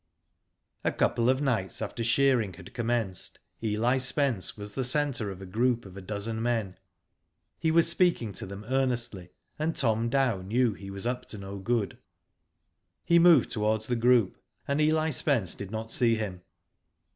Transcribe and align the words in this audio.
A 0.83 0.91
couple 0.91 1.29
of 1.29 1.43
nights 1.43 1.79
after 1.79 2.03
shearing 2.03 2.53
had 2.53 2.73
commenced, 2.73 3.37
Eli 3.61 3.97
Spence 3.97 4.57
was 4.57 4.73
the 4.73 4.83
centre 4.83 5.29
of 5.29 5.43
a 5.43 5.45
group 5.45 5.85
of 5.85 5.95
a 5.95 6.01
dozen 6.01 6.41
men. 6.41 6.75
He 7.59 7.69
was 7.69 7.87
speaking 7.87 8.33
to 8.33 8.47
them 8.47 8.65
earnestly, 8.67 9.29
and 9.59 9.75
Tom 9.75 10.09
Dow 10.09 10.41
knew 10.41 10.73
he 10.73 10.89
was 10.89 11.05
up 11.05 11.27
to 11.27 11.37
no 11.37 11.59
good. 11.59 11.99
He 13.05 13.19
moved 13.19 13.51
towards 13.51 13.85
the 13.85 13.95
group, 13.95 14.39
and 14.67 14.81
Eli 14.81 15.11
Spence 15.11 15.53
did 15.53 15.69
not 15.69 15.91
see 15.91 16.15
him. 16.15 16.41